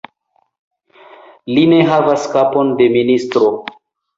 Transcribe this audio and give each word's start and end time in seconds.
Li 1.53 1.67
ne 1.75 1.83
havas 1.91 2.27
kapon 2.33 2.73
de 2.81 2.89
ministro. 2.99 3.53